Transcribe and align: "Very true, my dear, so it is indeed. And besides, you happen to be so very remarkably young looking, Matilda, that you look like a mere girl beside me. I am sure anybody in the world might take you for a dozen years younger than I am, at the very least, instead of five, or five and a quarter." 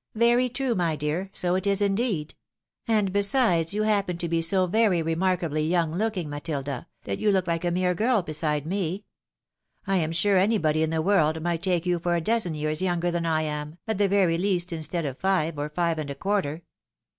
"Very 0.26 0.48
true, 0.48 0.74
my 0.74 0.96
dear, 0.96 1.28
so 1.34 1.54
it 1.54 1.66
is 1.66 1.82
indeed. 1.82 2.34
And 2.88 3.12
besides, 3.12 3.74
you 3.74 3.82
happen 3.82 4.16
to 4.16 4.26
be 4.26 4.40
so 4.40 4.66
very 4.66 5.02
remarkably 5.02 5.66
young 5.68 5.92
looking, 5.94 6.30
Matilda, 6.30 6.86
that 7.04 7.18
you 7.18 7.30
look 7.30 7.46
like 7.46 7.62
a 7.62 7.70
mere 7.70 7.94
girl 7.94 8.22
beside 8.22 8.64
me. 8.66 9.04
I 9.86 9.98
am 9.98 10.12
sure 10.12 10.38
anybody 10.38 10.82
in 10.82 10.88
the 10.88 11.02
world 11.02 11.42
might 11.42 11.62
take 11.62 11.84
you 11.84 11.98
for 11.98 12.16
a 12.16 12.22
dozen 12.22 12.54
years 12.54 12.80
younger 12.80 13.10
than 13.10 13.26
I 13.26 13.42
am, 13.42 13.76
at 13.86 13.98
the 13.98 14.08
very 14.08 14.38
least, 14.38 14.72
instead 14.72 15.04
of 15.04 15.18
five, 15.18 15.58
or 15.58 15.68
five 15.68 15.98
and 15.98 16.08
a 16.08 16.14
quarter." 16.14 16.62